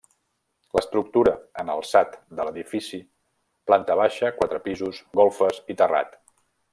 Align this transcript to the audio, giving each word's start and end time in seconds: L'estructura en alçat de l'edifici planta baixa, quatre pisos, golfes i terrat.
L'estructura 0.77 1.33
en 1.63 1.69
alçat 1.73 2.15
de 2.39 2.47
l'edifici 2.47 3.01
planta 3.71 3.99
baixa, 4.03 4.35
quatre 4.43 4.63
pisos, 4.69 5.03
golfes 5.21 5.61
i 5.75 5.81
terrat. 5.85 6.19